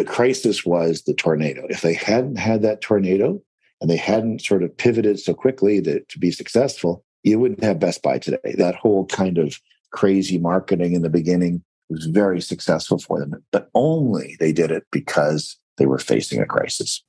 [0.00, 1.66] The crisis was the tornado.
[1.68, 3.38] If they hadn't had that tornado
[3.82, 7.78] and they hadn't sort of pivoted so quickly that to be successful, you wouldn't have
[7.78, 8.54] Best Buy today.
[8.56, 9.60] That whole kind of
[9.92, 14.84] crazy marketing in the beginning was very successful for them, but only they did it
[14.90, 17.04] because they were facing a crisis.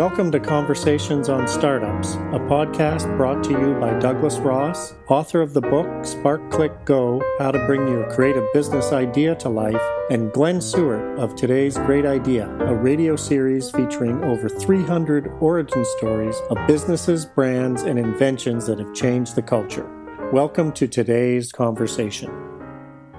[0.00, 5.52] Welcome to Conversations on Startups, a podcast brought to you by Douglas Ross, author of
[5.52, 10.32] the book Spark Click Go How to Bring Your Creative Business Idea to Life, and
[10.32, 16.56] Glenn Stewart of Today's Great Idea, a radio series featuring over 300 origin stories of
[16.66, 19.86] businesses, brands, and inventions that have changed the culture.
[20.32, 22.32] Welcome to today's conversation.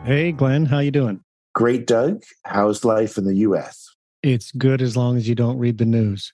[0.03, 1.23] Hey, Glenn, how you doing?
[1.53, 2.23] Great, Doug.
[2.43, 3.87] How's life in the U.S.?
[4.23, 6.33] It's good as long as you don't read the news.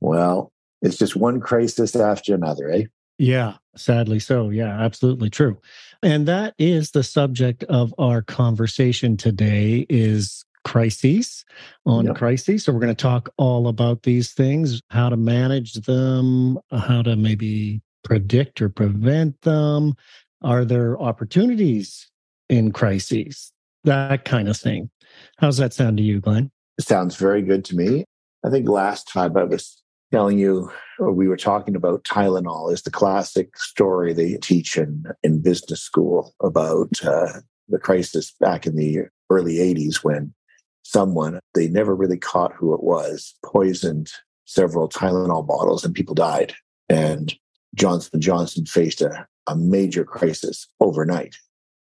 [0.00, 2.84] Well, it's just one crisis after another, eh?
[3.18, 4.50] Yeah, sadly so.
[4.50, 5.58] Yeah, absolutely true.
[6.02, 11.44] And that is the subject of our conversation today is crises
[11.86, 12.16] on yep.
[12.16, 12.64] crises.
[12.64, 17.16] So we're going to talk all about these things, how to manage them, how to
[17.16, 19.94] maybe predict or prevent them.
[20.42, 22.10] Are there opportunities
[22.48, 23.52] in crises?
[23.84, 24.90] That kind of thing.
[25.38, 26.50] How's that sound to you, Glenn?
[26.78, 28.04] It sounds very good to me.
[28.44, 32.90] I think last time I was telling you, we were talking about Tylenol is the
[32.90, 39.06] classic story they teach in, in business school about uh, the crisis back in the
[39.30, 40.34] early 80s when
[40.82, 44.10] someone, they never really caught who it was, poisoned
[44.44, 46.54] several Tylenol bottles and people died.
[46.88, 47.34] And
[47.74, 51.36] Johnson Johnson faced a, a major crisis overnight.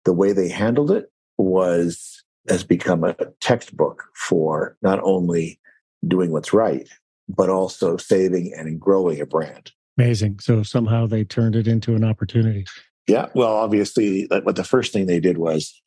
[0.05, 5.61] The way they handled it was has become a textbook for not only
[6.09, 6.89] doing what's right,
[7.29, 9.73] but also saving and growing a brand.
[9.99, 10.41] Amazing.
[10.41, 12.67] So somehow they turned it into an opportunity.
[13.07, 13.27] Yeah.
[13.35, 15.80] Well, obviously, what the first thing they did was,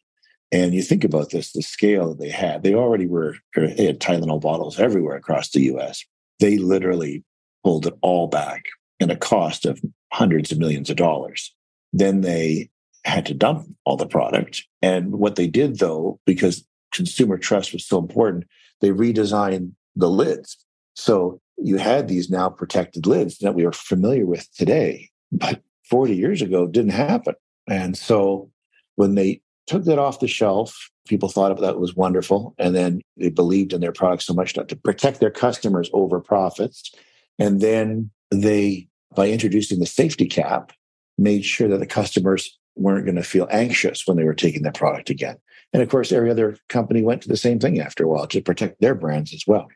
[0.51, 3.99] and you think about this, the scale that they had, they already were, they had
[3.99, 6.03] Tylenol bottles everywhere across the US.
[6.39, 7.23] They literally
[7.63, 8.63] pulled it all back
[8.99, 9.79] in a cost of
[10.11, 11.53] hundreds of millions of dollars.
[11.93, 12.69] Then they
[13.05, 14.63] had to dump all the product.
[14.81, 18.45] And what they did, though, because consumer trust was so important,
[18.81, 20.57] they redesigned the lids.
[20.95, 26.15] So you had these now protected lids that we are familiar with today, but 40
[26.15, 27.35] years ago didn't happen.
[27.67, 28.49] And so
[28.95, 32.55] when they took that off the shelf, people thought that was wonderful.
[32.57, 36.91] And then they believed in their product so much to protect their customers over profits.
[37.37, 40.71] And then they, by introducing the safety cap,
[41.17, 44.75] made sure that the customers weren't going to feel anxious when they were taking that
[44.75, 45.37] product again.
[45.73, 48.41] And of course, every other company went to the same thing after a while to
[48.41, 49.67] protect their brands as well.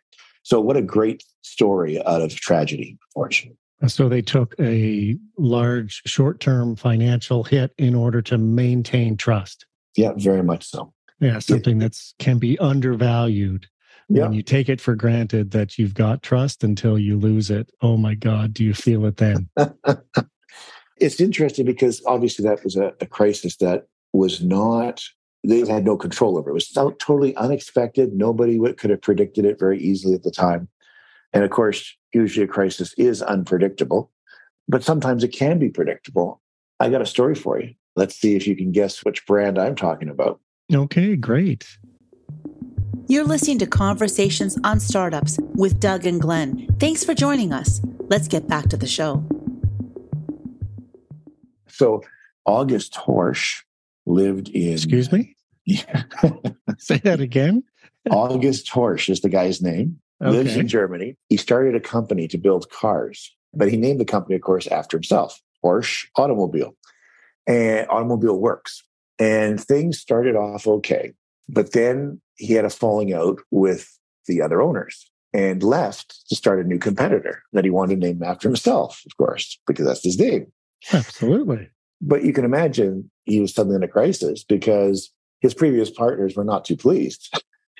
[0.43, 3.57] So, what a great story out of tragedy, fortunately.
[3.87, 9.65] So, they took a large short term financial hit in order to maintain trust.
[9.95, 10.93] Yeah, very much so.
[11.19, 11.87] Yeah, something yeah.
[11.87, 13.67] that can be undervalued.
[14.09, 14.23] Yeah.
[14.23, 17.95] When you take it for granted that you've got trust until you lose it, oh
[17.95, 19.49] my God, do you feel it then?
[20.97, 25.01] it's interesting because obviously that was a, a crisis that was not
[25.43, 26.49] they had no control over.
[26.49, 28.13] It was so, totally unexpected.
[28.13, 30.69] Nobody could have predicted it very easily at the time.
[31.33, 34.11] And of course, usually a crisis is unpredictable,
[34.67, 36.41] but sometimes it can be predictable.
[36.79, 37.73] I got a story for you.
[37.95, 40.39] Let's see if you can guess which brand I'm talking about.
[40.73, 41.67] Okay, great.
[43.07, 46.67] You're listening to Conversations on Startups with Doug and Glenn.
[46.79, 47.81] Thanks for joining us.
[48.07, 49.23] Let's get back to the show.
[51.67, 52.03] So,
[52.45, 53.63] August Horch
[54.05, 54.73] lived in.
[54.73, 55.35] Excuse me?
[56.77, 57.63] Say that again.
[58.09, 59.99] August Horch is the guy's name.
[60.21, 60.37] Okay.
[60.37, 61.15] Lives in Germany.
[61.29, 64.97] He started a company to build cars, but he named the company, of course, after
[64.97, 66.75] himself Horch Automobile.
[67.45, 68.83] And Automobile Works.
[69.19, 71.13] And things started off okay.
[71.49, 73.89] But then he had a falling out with
[74.27, 78.23] the other owners and left to start a new competitor that he wanted to name
[78.23, 80.51] after himself, of course, because that's his name.
[80.91, 81.69] Absolutely.
[82.05, 86.43] But you can imagine he was suddenly in a crisis because his previous partners were
[86.43, 87.33] not too pleased.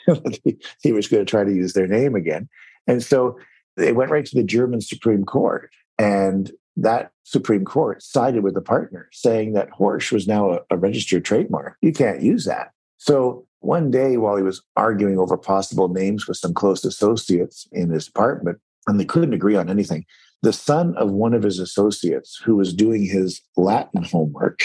[0.81, 2.47] he was going to try to use their name again.
[2.87, 3.37] And so
[3.75, 5.69] they went right to the German Supreme Court.
[5.99, 10.77] And that Supreme Court sided with the partner, saying that Horch was now a, a
[10.77, 11.77] registered trademark.
[11.81, 12.71] You can't use that.
[12.97, 17.89] So one day, while he was arguing over possible names with some close associates in
[17.89, 20.05] his apartment, and they couldn't agree on anything,
[20.43, 24.59] the son of one of his associates who was doing his Latin homework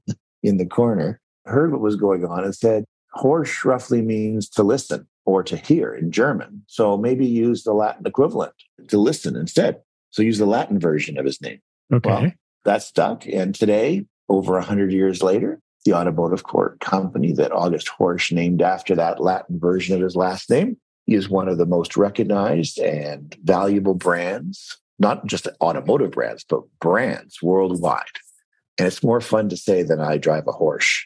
[0.42, 2.84] in the corner heard what was going on and said,
[3.16, 5.06] Horch roughly means to listen.
[5.24, 6.62] or to hear in German.
[6.66, 8.52] So maybe use the Latin equivalent
[8.88, 9.80] to listen instead.
[10.10, 11.60] So use the Latin version of his name.
[11.92, 12.10] Okay.
[12.10, 12.32] Well,
[12.64, 13.26] that stuck.
[13.26, 18.94] And today, over 100 years later, the automotive court company that August Horch named after
[18.96, 23.94] that Latin version of his last name is one of the most recognized and valuable
[23.94, 28.04] brands, not just automotive brands, but brands worldwide.
[28.78, 31.00] And it's more fun to say than I drive a Horch.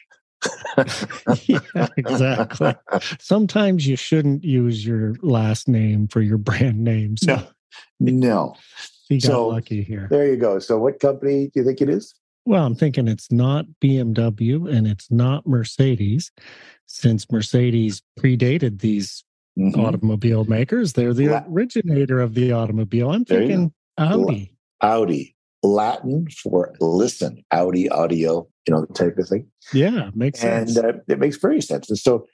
[1.47, 2.75] yeah, exactly.
[3.19, 7.17] Sometimes you shouldn't use your last name for your brand name.
[7.17, 7.35] So.
[7.99, 8.55] No, no.
[9.07, 10.07] You got so, lucky here.
[10.09, 10.57] There you go.
[10.57, 12.15] So, what company do you think it is?
[12.45, 16.31] Well, I'm thinking it's not BMW and it's not Mercedes,
[16.87, 19.23] since Mercedes predated these
[19.59, 19.79] mm-hmm.
[19.79, 20.93] automobile makers.
[20.93, 23.11] They're the La- originator of the automobile.
[23.11, 24.53] I'm thinking Audi.
[24.81, 25.35] Audi.
[25.63, 29.47] Latin for listen, Audi, audio, you know, the type of thing.
[29.73, 30.75] Yeah, makes sense.
[30.75, 31.89] And uh, it makes very sense.
[31.89, 32.27] And so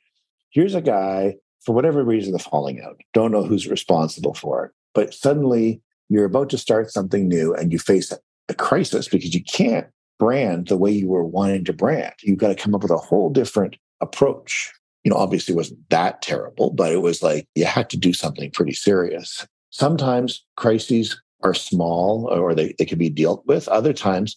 [0.49, 1.35] here's a guy,
[1.65, 2.99] for whatever reason, the falling out.
[3.13, 4.71] Don't know who's responsible for it.
[4.93, 8.17] But suddenly you're about to start something new and you face a,
[8.49, 9.87] a crisis because you can't
[10.19, 12.13] brand the way you were wanting to brand.
[12.21, 14.71] You've got to come up with a whole different approach.
[15.03, 18.13] You know, obviously it wasn't that terrible, but it was like you had to do
[18.13, 19.47] something pretty serious.
[19.69, 23.67] Sometimes crises are small or they, they can be dealt with.
[23.67, 24.35] Other times,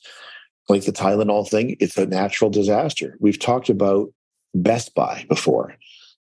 [0.69, 3.17] like the Tylenol thing, it's a natural disaster.
[3.21, 4.13] We've talked about
[4.55, 5.77] Best Buy before,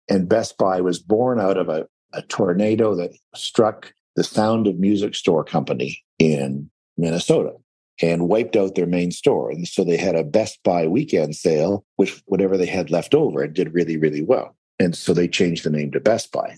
[0.10, 4.80] and Best Buy was born out of a, a tornado that struck the Sound of
[4.80, 7.54] Music store company in Minnesota
[8.02, 9.52] and wiped out their main store.
[9.52, 13.44] And so they had a Best Buy weekend sale, which whatever they had left over,
[13.44, 14.56] it did really, really well.
[14.80, 16.58] And so they changed the name to Best Buy.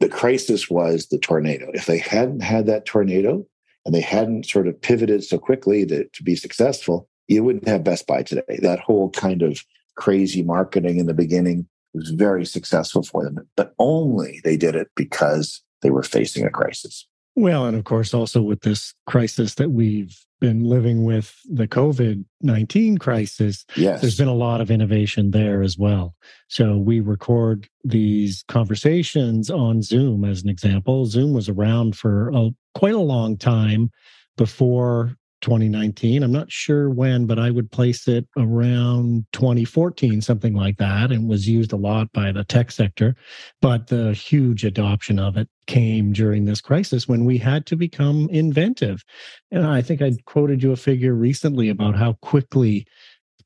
[0.00, 1.70] The crisis was the tornado.
[1.74, 3.46] If they hadn't had that tornado
[3.84, 7.84] and they hadn't sort of pivoted so quickly that to be successful, you wouldn't have
[7.84, 8.58] Best Buy today.
[8.60, 9.64] That whole kind of
[9.96, 14.88] crazy marketing in the beginning was very successful for them, but only they did it
[14.96, 17.06] because they were facing a crisis.
[17.34, 22.24] Well, and of course, also with this crisis that we've been living with, the COVID
[22.40, 24.00] 19 crisis, yes.
[24.00, 26.16] there's been a lot of innovation there as well.
[26.48, 31.06] So we record these conversations on Zoom as an example.
[31.06, 33.92] Zoom was around for a, quite a long time
[34.36, 36.22] before 2019.
[36.22, 41.28] I'm not sure when, but I would place it around 2014, something like that, and
[41.28, 43.14] was used a lot by the tech sector.
[43.60, 48.28] But the huge adoption of it came during this crisis when we had to become
[48.30, 49.04] inventive.
[49.50, 52.86] And I think I quoted you a figure recently about how quickly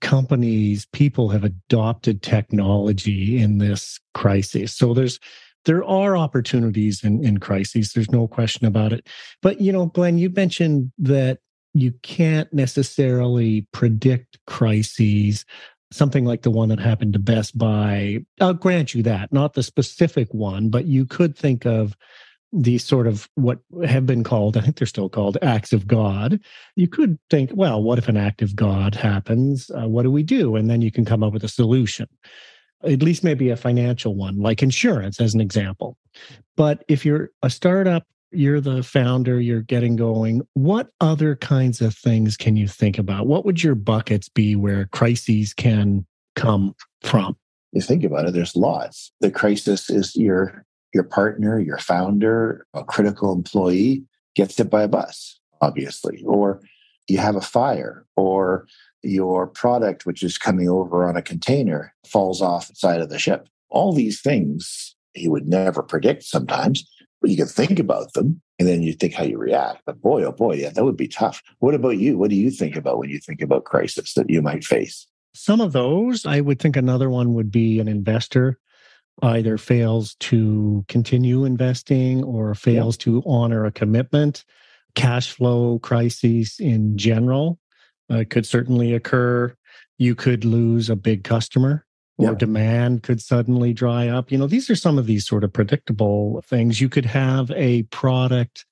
[0.01, 4.75] companies, people have adopted technology in this crisis.
[4.75, 5.19] So there's
[5.67, 7.93] there are opportunities in, in crises.
[7.93, 9.09] There's no question about it.
[9.43, 11.41] But, you know, Glenn, you mentioned that
[11.79, 15.45] you can't necessarily predict crises
[15.93, 18.19] something like the one that happened to Best Buy.
[18.41, 21.97] I'll grant you that, not the specific one, but you could think of
[22.53, 26.41] these sort of what have been called, I think they're still called acts of God.
[26.75, 29.71] You could think, well, what if an act of God happens?
[29.71, 30.57] Uh, what do we do?
[30.57, 32.09] And then you can come up with a solution,
[32.85, 35.99] at least maybe a financial one, like insurance, as an example.
[36.57, 40.43] But if you're a startup you're the founder, you're getting going.
[40.55, 43.27] What other kinds of things can you think about?
[43.27, 47.37] What would your buckets be where crises can come from?
[47.73, 49.13] You think about it, there's lots.
[49.21, 50.65] The crisis is your
[50.95, 56.63] your partner, your founder, a critical employee gets hit by a bus, obviously, or
[57.07, 58.67] you have a fire, or
[59.03, 63.19] your product, which is coming over on a container, falls off the side of the
[63.19, 63.49] ship.
[63.69, 66.89] All these things you would never predict sometimes
[67.21, 69.83] but you can think about them and then you think how you react.
[69.87, 71.43] But boy, oh boy, yeah, that would be tough.
[71.59, 72.19] What about you?
[72.19, 75.07] What do you think about when you think about crisis that you might face?
[75.35, 78.59] Some of those, I would think another one would be an investor
[79.23, 83.05] either fails to continue investing or fails yeah.
[83.05, 84.45] to honor a commitment.
[84.95, 87.59] Cash flow crises in general
[88.11, 89.55] uh, could certainly occur.
[89.99, 91.86] You could lose a big customer
[92.19, 92.35] or yeah.
[92.35, 94.33] demand could suddenly dry up.
[94.33, 96.81] You know, these are some of these sort of predictable things.
[96.81, 98.65] You could have a product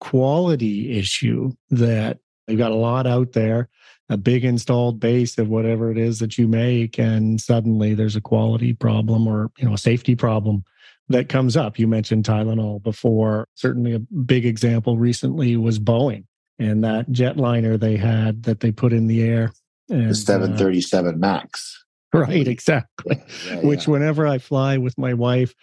[0.00, 2.18] quality issue that
[2.48, 3.68] you've got a lot out there,
[4.08, 8.20] a big installed base of whatever it is that you make, and suddenly there's a
[8.20, 10.64] quality problem or, you know, a safety problem
[11.08, 11.78] that comes up.
[11.78, 13.46] You mentioned Tylenol before.
[13.54, 16.24] Certainly a big example recently was Boeing
[16.58, 19.52] and that jetliner they had that they put in the air.
[19.88, 21.79] And, the 737 uh, MAX.
[22.14, 23.22] Right, exactly.
[23.46, 23.92] Yeah, Which, yeah.
[23.92, 25.54] whenever I fly with my wife,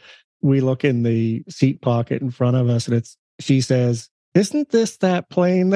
[0.41, 4.69] we look in the seat pocket in front of us, and it's she says, "Isn't
[4.69, 5.73] this that plane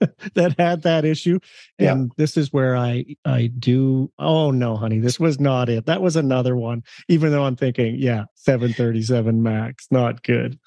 [0.34, 1.38] that had that issue.
[1.78, 1.92] Yeah.
[1.92, 5.86] And this is where I I do oh no, honey, this was not it.
[5.86, 6.82] That was another one.
[7.08, 10.58] Even though I'm thinking, yeah, 737 Max, not good.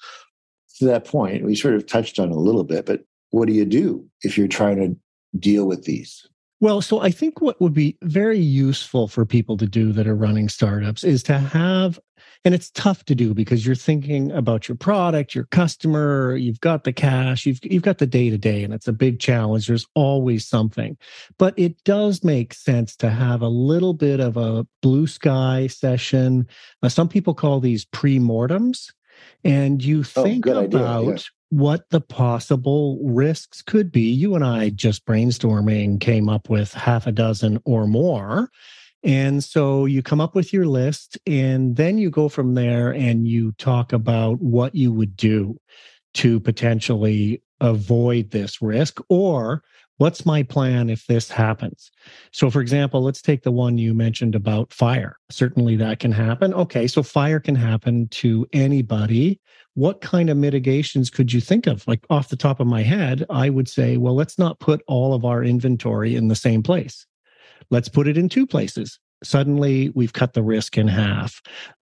[0.78, 3.64] To that point, we sort of touched on a little bit, but what do you
[3.64, 4.96] do if you're trying to
[5.38, 6.26] deal with these?
[6.64, 10.14] Well, so I think what would be very useful for people to do that are
[10.14, 12.00] running startups is to have,
[12.42, 16.84] and it's tough to do because you're thinking about your product, your customer, you've got
[16.84, 19.66] the cash, you've you've got the day to day, and it's a big challenge.
[19.66, 20.96] There's always something,
[21.36, 26.48] but it does make sense to have a little bit of a blue sky session.
[26.82, 28.90] Uh, some people call these pre-mortems,
[29.44, 31.16] and you Oh, think idea, about yeah.
[31.54, 34.10] What the possible risks could be.
[34.10, 38.50] You and I just brainstorming came up with half a dozen or more.
[39.04, 43.28] And so you come up with your list, and then you go from there and
[43.28, 45.56] you talk about what you would do
[46.14, 49.62] to potentially avoid this risk or
[49.98, 51.92] what's my plan if this happens.
[52.32, 55.18] So, for example, let's take the one you mentioned about fire.
[55.30, 56.52] Certainly that can happen.
[56.52, 59.40] Okay, so fire can happen to anybody
[59.74, 61.86] what kind of mitigations could you think of?
[61.86, 65.14] Like off the top of my head, I would say, well, let's not put all
[65.14, 67.06] of our inventory in the same place.
[67.70, 68.98] Let's put it in two places.
[69.22, 71.40] Suddenly, we've cut the risk in half.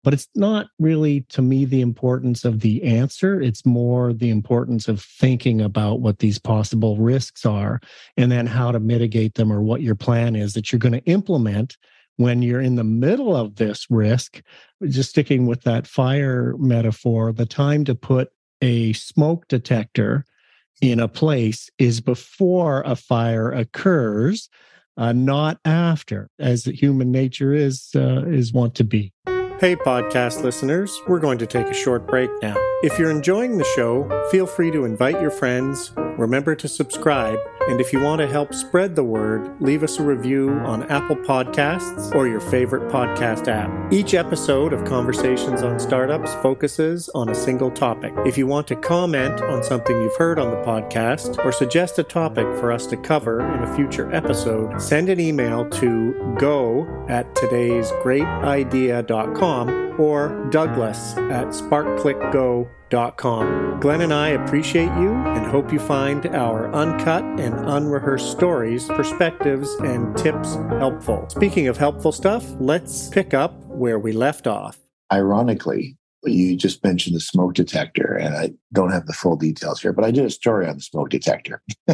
[0.04, 3.40] But it's not really, to me, the importance of the answer.
[3.40, 7.80] It's more the importance of thinking about what these possible risks are
[8.16, 11.04] and then how to mitigate them or what your plan is that you're going to
[11.04, 11.76] implement
[12.19, 14.43] when you're in the middle of this risk
[14.87, 18.29] just sticking with that fire metaphor, the time to put
[18.61, 20.25] a smoke detector
[20.81, 24.49] in a place is before a fire occurs,
[24.97, 29.13] uh, not after, as human nature is uh, is wont to be.
[29.61, 32.55] Hey, podcast listeners, we're going to take a short break now.
[32.83, 37.81] If you're enjoying the show, feel free to invite your friends, remember to subscribe, and
[37.81, 42.15] if you want to help spread the word, leave us a review on Apple Podcasts
[42.15, 43.93] or your favorite podcast app.
[43.93, 48.15] Each episode of Conversations on Startups focuses on a single topic.
[48.25, 52.03] If you want to comment on something you've heard on the podcast or suggest a
[52.03, 57.35] topic for us to cover in a future episode, send an email to go at
[57.35, 62.77] today'sgreatidea.com or Douglas at sparkclickgo.com.
[62.90, 69.73] Glenn and I appreciate you and hope you find our uncut and unrehearsed stories, perspectives,
[69.80, 71.26] and tips helpful.
[71.28, 74.78] Speaking of helpful stuff, let's pick up where we left off.
[75.12, 79.92] Ironically, you just mentioned the smoke detector, and I don't have the full details here,
[79.92, 81.62] but I did a story on the smoke detector.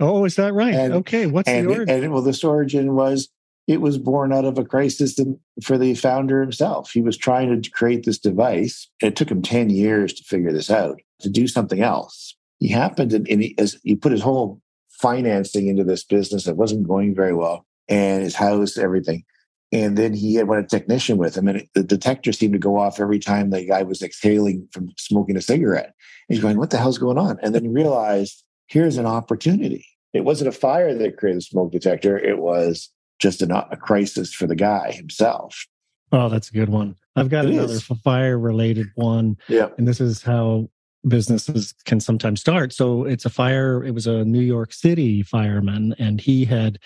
[0.00, 0.74] Oh, is that right?
[0.74, 2.04] And- okay, what's and, the origin?
[2.04, 3.28] and well, the origin was
[3.66, 5.18] it was born out of a crisis
[5.62, 6.90] for the founder himself.
[6.90, 8.88] He was trying to create this device.
[9.00, 12.36] And it took him 10 years to figure this out, to do something else.
[12.60, 14.60] He happened and he, as he put his whole
[15.00, 19.24] financing into this business that wasn't going very well and his house, everything.
[19.72, 22.60] And then he had one a technician with him, and it, the detector seemed to
[22.60, 25.86] go off every time the guy was exhaling from smoking a cigarette.
[25.86, 25.94] And
[26.28, 27.38] he's going, What the hell's going on?
[27.42, 29.84] And then he realized here's an opportunity.
[30.12, 32.88] It wasn't a fire that created the smoke detector, it was
[33.24, 35.66] just an, a crisis for the guy himself.
[36.12, 36.94] oh, that's a good one.
[37.16, 37.82] I've got It another is.
[37.82, 39.36] fire related one.
[39.48, 39.68] Yeah.
[39.78, 40.68] and this is how
[41.08, 42.72] businesses can sometimes start.
[42.72, 46.78] So it's a fire, it was a New York City fireman, and he had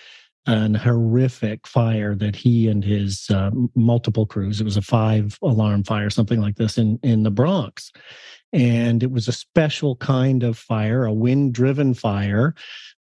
[0.45, 5.83] an horrific fire that he and his uh, multiple crews, it was a five alarm
[5.83, 7.91] fire, something like this in, in the Bronx.
[8.53, 12.55] And it was a special kind of fire, a wind driven fire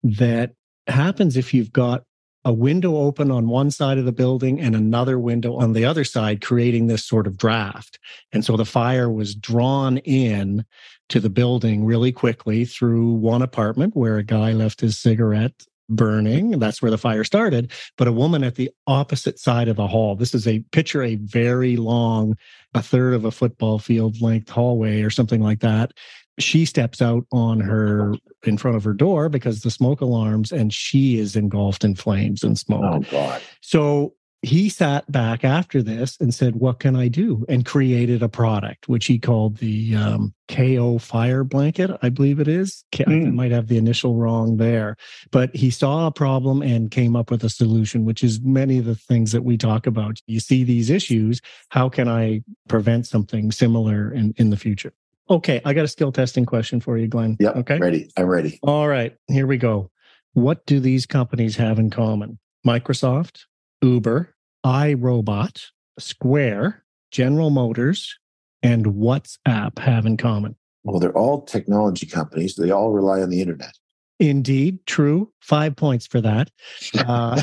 [0.04, 0.54] that
[0.88, 2.04] happens if you've got
[2.48, 6.06] a window open on one side of the building and another window on the other
[6.06, 8.00] side, creating this sort of draft.
[8.32, 10.64] And so the fire was drawn in
[11.10, 16.52] to the building really quickly through one apartment where a guy left his cigarette burning.
[16.52, 17.74] That's where the fire started.
[17.98, 20.16] But a woman at the opposite side of the hall.
[20.16, 22.38] This is a picture, a very long,
[22.74, 25.92] a third of a football field length hallway or something like that.
[26.40, 28.14] She steps out on her
[28.44, 32.44] in front of her door because the smoke alarms and she is engulfed in flames
[32.44, 32.84] and smoke.
[32.86, 33.42] Oh, God.
[33.62, 34.14] So
[34.44, 37.44] he sat back after this and said, What can I do?
[37.50, 42.48] And created a product, which he called the um, KO Fire Blanket, I believe it
[42.48, 42.86] is.
[42.92, 43.34] K- I Mm.
[43.34, 44.96] might have the initial wrong there.
[45.32, 48.86] But he saw a problem and came up with a solution, which is many of
[48.86, 50.22] the things that we talk about.
[50.28, 51.42] You see these issues.
[51.70, 54.94] How can I prevent something similar in, in the future?
[55.30, 57.38] Okay, I got a skill testing question for you, Glenn.
[57.40, 57.56] Yep.
[57.58, 57.80] Okay.
[57.80, 58.10] Ready.
[58.18, 58.60] I'm ready.
[58.64, 59.92] All right, here we go.
[60.34, 62.40] What do these companies have in common?
[62.66, 63.46] Microsoft,
[63.82, 65.66] Uber, iRobot,
[66.00, 68.18] Square, General Motors,
[68.64, 70.56] and WhatsApp have in common?
[70.84, 72.56] Well, they're all technology companies.
[72.56, 73.74] They all rely on the internet.
[74.20, 75.32] Indeed, true.
[75.42, 76.50] Five points for that.
[76.98, 77.42] Uh,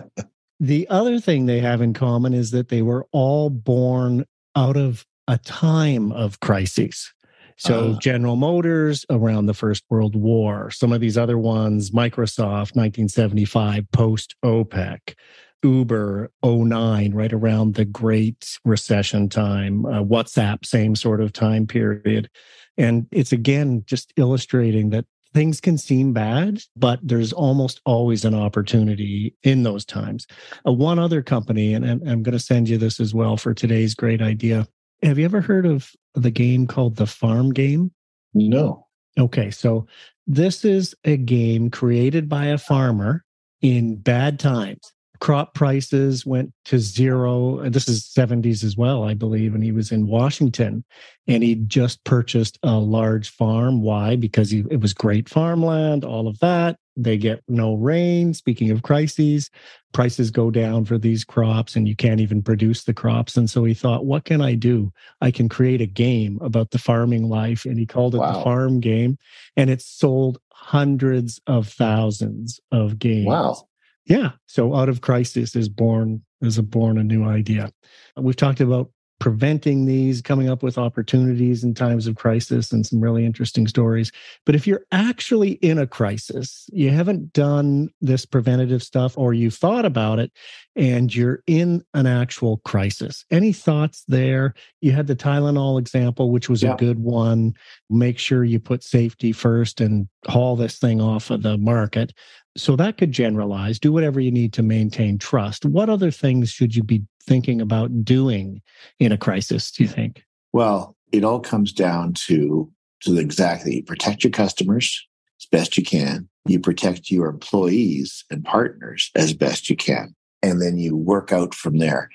[0.60, 4.24] the other thing they have in common is that they were all born
[4.56, 7.12] out of a time of crises.
[7.56, 12.74] So uh, General Motors around the First World War, some of these other ones, Microsoft
[12.74, 15.14] 1975 post OPEC,
[15.62, 22.28] Uber 09 right around the Great Recession time, uh, WhatsApp same sort of time period.
[22.76, 28.34] And it's again just illustrating that things can seem bad, but there's almost always an
[28.34, 30.26] opportunity in those times.
[30.66, 33.52] Uh, one other company, and I'm, I'm going to send you this as well for
[33.52, 34.66] today's great idea.
[35.04, 37.92] Have you ever heard of the game called the Farm Game?
[38.32, 38.86] No.
[39.18, 39.86] Okay, so
[40.26, 43.22] this is a game created by a farmer
[43.60, 44.94] in bad times.
[45.20, 47.60] Crop prices went to zero.
[47.60, 49.54] And this is 70s as well, I believe.
[49.54, 50.84] And he was in Washington
[51.26, 53.82] and he just purchased a large farm.
[53.82, 54.16] Why?
[54.16, 56.76] Because he, it was great farmland, all of that.
[56.96, 58.34] They get no rain.
[58.34, 59.50] Speaking of crises,
[59.92, 63.36] prices go down for these crops and you can't even produce the crops.
[63.36, 64.92] And so he thought, what can I do?
[65.20, 67.64] I can create a game about the farming life.
[67.64, 68.32] And he called it wow.
[68.32, 69.18] the farm game.
[69.56, 73.26] And it sold hundreds of thousands of games.
[73.26, 73.68] Wow.
[74.06, 74.32] Yeah.
[74.46, 77.72] So out of crisis is born is a born a new idea.
[78.16, 83.00] We've talked about preventing these, coming up with opportunities in times of crisis, and some
[83.00, 84.12] really interesting stories.
[84.44, 89.50] But if you're actually in a crisis, you haven't done this preventative stuff, or you
[89.50, 90.32] thought about it,
[90.76, 93.24] and you're in an actual crisis.
[93.30, 94.52] Any thoughts there?
[94.82, 96.74] You had the Tylenol example, which was yeah.
[96.74, 97.54] a good one.
[97.88, 102.12] Make sure you put safety first and haul this thing off of the market.
[102.56, 103.78] So that could generalize.
[103.78, 105.64] Do whatever you need to maintain trust.
[105.64, 108.62] What other things should you be thinking about doing
[109.00, 110.22] in a crisis, do you think?
[110.52, 112.70] Well, it all comes down to,
[113.02, 115.04] to exactly you protect your customers
[115.40, 116.28] as best you can.
[116.46, 120.14] You protect your employees and partners as best you can.
[120.42, 122.08] And then you work out from there.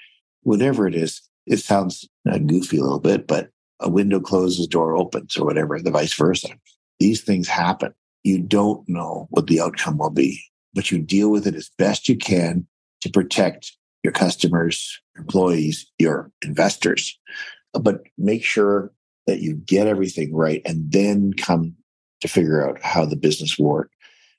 [0.44, 4.96] Whatever it is, it sounds uh, goofy a little bit, but a window closes, door
[4.96, 6.50] opens, or whatever, the vice versa.
[7.00, 7.94] These things happen
[8.24, 10.42] you don't know what the outcome will be,
[10.74, 12.68] but you deal with it as best you can
[13.02, 13.72] to protect
[14.04, 17.18] your customers, employees, your investors.
[17.74, 18.92] But make sure
[19.28, 21.76] that you get everything right and then come
[22.22, 23.96] to figure out how the business worked.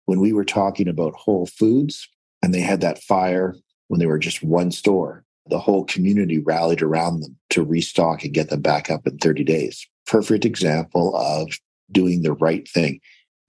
[0.06, 2.08] When we were talking about Whole Foods
[2.42, 3.54] and they had that fire
[3.88, 8.34] when they were just one store, the whole community rallied around them to restock and
[8.34, 9.86] get them back up in 30 days.
[10.06, 11.58] Perfect example of
[11.92, 13.00] doing the right thing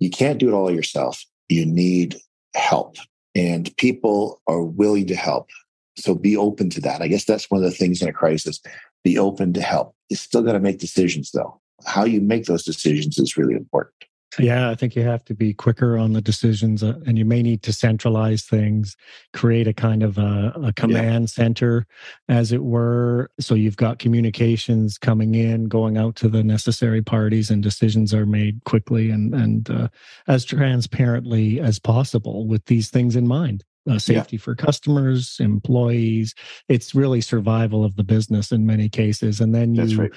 [0.01, 1.23] you can't do it all yourself.
[1.47, 2.17] You need
[2.55, 2.97] help,
[3.35, 5.49] and people are willing to help.
[5.95, 7.01] So be open to that.
[7.01, 8.59] I guess that's one of the things in a crisis.
[9.03, 9.95] Be open to help.
[10.09, 11.61] You still got to make decisions, though.
[11.85, 13.93] How you make those decisions is really important.
[14.39, 17.41] Yeah, I think you have to be quicker on the decisions uh, and you may
[17.41, 18.95] need to centralize things,
[19.33, 21.43] create a kind of a, a command yeah.
[21.43, 21.85] center,
[22.29, 23.29] as it were.
[23.39, 28.25] So you've got communications coming in, going out to the necessary parties, and decisions are
[28.25, 29.87] made quickly and, and uh,
[30.27, 33.63] as transparently as possible with these things in mind.
[33.89, 34.41] Uh, safety yeah.
[34.43, 36.35] for customers, employees.
[36.69, 39.41] It's really survival of the business in many cases.
[39.41, 40.11] And then you right.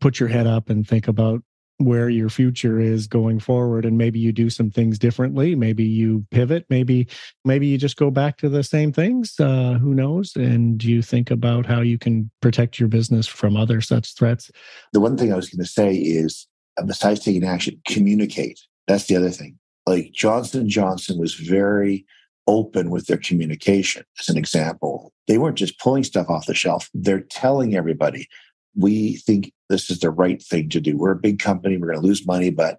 [0.00, 1.40] put your head up and think about
[1.78, 5.54] where your future is going forward and maybe you do some things differently.
[5.54, 6.64] Maybe you pivot.
[6.70, 7.08] Maybe
[7.44, 10.36] maybe you just go back to the same things uh, who knows?
[10.36, 14.50] And you think about how you can protect your business from other such threats?
[14.92, 16.46] The one thing i was going to say is
[16.78, 18.60] uh, besides taking action communicate.
[18.86, 19.58] That's the other thing.
[19.86, 22.06] Like johnson johnson was very
[22.46, 25.12] open with their communication as an example.
[25.26, 26.90] They weren't just pulling stuff off the shelf.
[26.92, 28.28] They're telling everybody
[28.76, 30.96] we think this is the right thing to do.
[30.96, 31.76] We're a big company.
[31.76, 32.78] We're going to lose money, but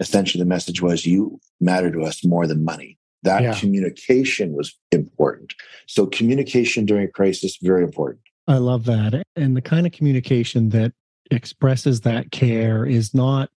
[0.00, 2.98] essentially the message was you matter to us more than money.
[3.22, 3.54] That yeah.
[3.54, 5.54] communication was important.
[5.86, 8.20] So communication during a crisis, very important.
[8.46, 9.22] I love that.
[9.36, 10.92] And the kind of communication that
[11.30, 13.50] expresses that care is not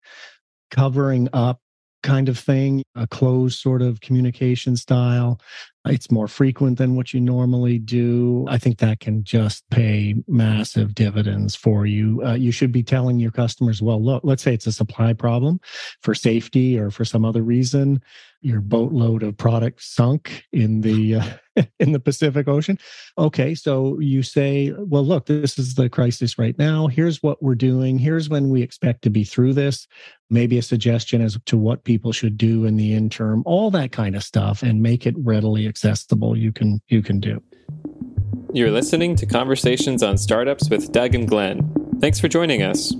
[0.70, 1.60] covering up
[2.02, 5.40] kind of thing, a closed sort of communication style.
[5.86, 8.44] It's more frequent than what you normally do.
[8.48, 12.22] I think that can just pay massive dividends for you.
[12.24, 15.60] Uh, you should be telling your customers, well, look, let's say it's a supply problem
[16.02, 18.02] for safety or for some other reason.
[18.42, 21.24] Your boatload of product sunk in the uh,
[21.80, 22.78] in the Pacific Ocean.
[23.18, 26.86] Okay, so you say, well, look, this is the crisis right now.
[26.86, 27.98] Here's what we're doing.
[27.98, 29.86] Here's when we expect to be through this.
[30.28, 34.16] Maybe a suggestion as to what people should do in the interim, all that kind
[34.16, 36.36] of stuff, and make it readily accessible.
[36.36, 37.42] You can you can do.
[38.52, 41.70] You're listening to Conversations on Startups with Doug and Glenn.
[42.00, 42.94] Thanks for joining us.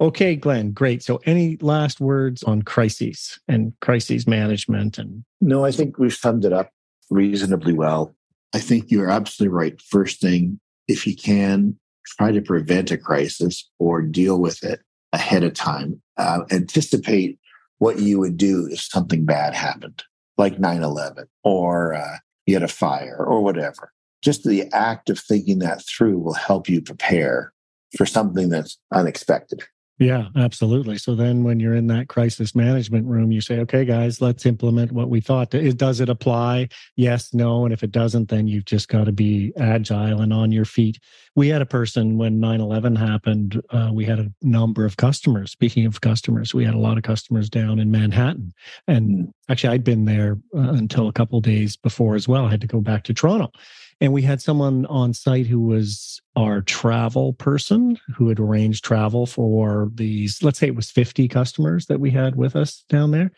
[0.00, 1.02] Okay, Glenn, great.
[1.02, 4.96] So, any last words on crises and crises management?
[4.96, 6.70] And no, I think we've summed it up
[7.10, 8.14] reasonably well.
[8.54, 9.80] I think you're absolutely right.
[9.82, 10.58] First thing,
[10.88, 14.80] if you can, try to prevent a crisis or deal with it
[15.12, 16.00] ahead of time.
[16.16, 17.38] Uh, anticipate
[17.80, 20.04] what you would do if something bad happened,
[20.38, 23.90] like 9 11, or uh, you had a fire, or whatever.
[24.22, 27.52] Just the act of thinking that through will help you prepare
[27.96, 29.62] for something that's unexpected.
[30.00, 30.96] Yeah, absolutely.
[30.96, 34.92] So then when you're in that crisis management room, you say, okay, guys, let's implement
[34.92, 35.50] what we thought.
[35.50, 36.70] Does it apply?
[36.96, 37.66] Yes, no.
[37.66, 40.98] And if it doesn't, then you've just got to be agile and on your feet.
[41.36, 45.52] We had a person when 9 11 happened, uh, we had a number of customers.
[45.52, 48.54] Speaking of customers, we had a lot of customers down in Manhattan.
[48.88, 52.46] And actually, I'd been there uh, until a couple days before as well.
[52.46, 53.52] I had to go back to Toronto.
[54.00, 59.26] And we had someone on site who was our travel person who had arranged travel
[59.26, 63.30] for these, let's say it was 50 customers that we had with us down there.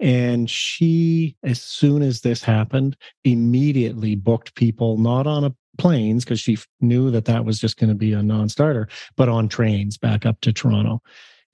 [0.00, 6.40] And she, as soon as this happened, immediately booked people not on a planes because
[6.40, 10.26] she knew that that was just going to be a non-starter, but on trains back
[10.26, 11.00] up to Toronto.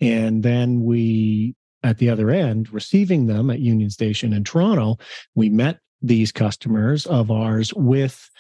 [0.01, 4.97] And then we, at the other end, receiving them at Union Station in Toronto,
[5.35, 8.31] we met these customers of ours with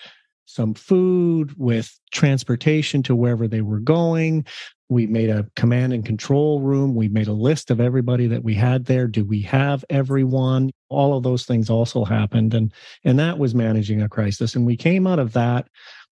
[0.48, 4.46] some food, with transportation to wherever they were going.
[4.88, 6.94] We made a command and control room.
[6.94, 9.06] We made a list of everybody that we had there.
[9.06, 10.70] Do we have everyone?
[10.88, 12.54] All of those things also happened.
[12.54, 12.72] And,
[13.04, 14.56] and that was managing a crisis.
[14.56, 15.68] And we came out of that.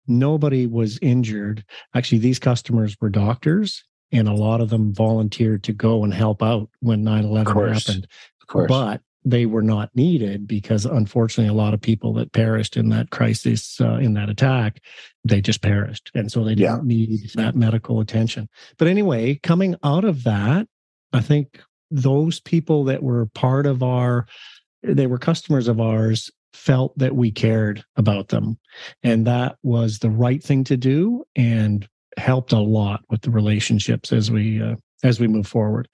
[0.05, 1.63] Nobody was injured.
[1.95, 6.43] Actually, these customers were doctors and a lot of them volunteered to go and help
[6.43, 8.07] out when 9-11 happened.
[8.41, 8.67] Of course.
[8.67, 13.09] But they were not needed because unfortunately a lot of people that perished in that
[13.09, 14.79] crisis uh, in that attack
[15.27, 16.11] they just perished.
[16.13, 16.97] And so they didn't yeah.
[16.97, 18.47] need that medical attention.
[18.77, 20.67] But anyway coming out of that
[21.13, 21.61] i think
[21.91, 24.27] those people that were part of our
[24.83, 28.57] they were customers of ours felt that we cared about them.
[29.03, 34.13] And that was the right thing to do and helped a lot with the relationships
[34.13, 35.89] as we uh, as we move forward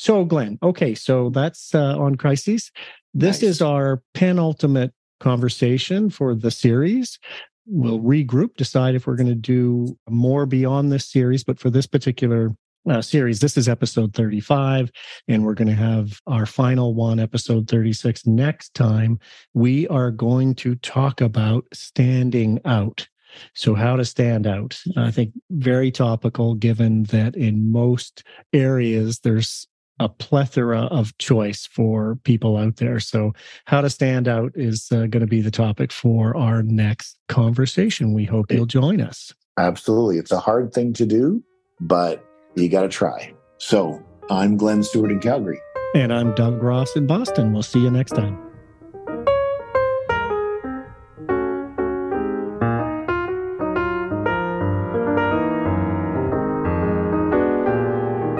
[0.00, 2.72] so, Glenn, okay, so that's uh, on crises.
[3.12, 3.50] This nice.
[3.50, 7.18] is our penultimate conversation for the series.
[7.66, 11.44] We'll regroup, decide if we're going to do more beyond this series.
[11.44, 12.56] But for this particular
[12.88, 14.90] uh, series, this is episode 35,
[15.28, 19.18] and we're going to have our final one, episode 36, next time.
[19.52, 23.06] We are going to talk about standing out.
[23.54, 24.80] So, how to stand out.
[24.96, 29.68] I think very topical, given that in most areas there's
[30.00, 32.98] a plethora of choice for people out there.
[32.98, 33.32] So,
[33.66, 38.14] how to stand out is uh, going to be the topic for our next conversation.
[38.14, 39.32] We hope you'll join us.
[39.58, 40.18] Absolutely.
[40.18, 41.44] It's a hard thing to do,
[41.80, 42.24] but
[42.56, 43.32] you got to try.
[43.58, 45.60] So, I'm Glenn Stewart in Calgary.
[45.94, 47.52] And I'm Doug Ross in Boston.
[47.52, 48.49] We'll see you next time.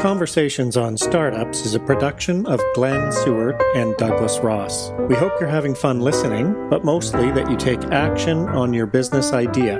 [0.01, 4.93] Conversations on Startups is a production of Glenn Stewart and Douglas Ross.
[5.11, 9.35] We hope you're having fun listening, but mostly that you take action on your business
[9.35, 9.77] idea.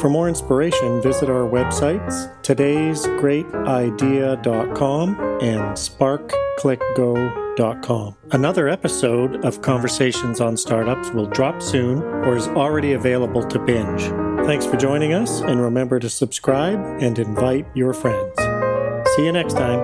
[0.00, 5.08] For more inspiration, visit our websites, today'sgreatidea.com
[5.40, 8.16] and sparkclickgo.com.
[8.32, 14.02] Another episode of Conversations on Startups will drop soon or is already available to binge.
[14.44, 18.51] Thanks for joining us, and remember to subscribe and invite your friends.
[19.16, 19.82] See you next time.